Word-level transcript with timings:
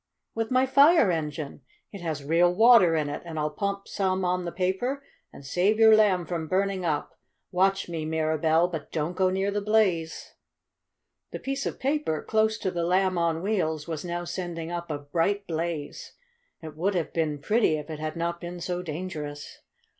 "With 0.33 0.49
my 0.49 0.65
fire 0.65 1.11
engine! 1.11 1.61
It 1.91 2.01
has 2.01 2.23
real 2.23 2.51
water 2.51 2.95
in 2.95 3.07
it, 3.07 3.21
and 3.23 3.37
I'll 3.37 3.51
pump 3.51 3.87
some 3.87 4.25
on 4.25 4.45
the 4.45 4.51
paper 4.51 5.03
and 5.31 5.45
save 5.45 5.77
your 5.77 5.95
Lamb 5.95 6.25
from 6.25 6.47
burning 6.47 6.83
up. 6.83 7.19
Watch 7.51 7.87
me, 7.87 8.03
Mirabell, 8.03 8.67
but 8.71 8.91
don't 8.91 9.15
go 9.15 9.29
near 9.29 9.51
the 9.51 9.61
blaze!" 9.61 10.33
The 11.29 11.37
piece 11.37 11.67
of 11.67 11.79
paper, 11.79 12.23
close 12.23 12.57
to 12.57 12.71
the 12.71 12.83
Lamb 12.83 13.19
on 13.19 13.43
Wheels, 13.43 13.87
was 13.87 14.03
now 14.03 14.23
sending 14.23 14.71
up 14.71 14.89
a 14.89 14.97
bright 14.97 15.45
blaze. 15.45 16.13
It 16.63 16.75
would 16.75 16.95
have 16.95 17.13
been 17.13 17.37
pretty 17.37 17.77
if 17.77 17.91
it 17.91 17.99
had 17.99 18.15
not 18.15 18.41
been 18.41 18.59
so 18.59 18.81
dangerous. 18.81 19.59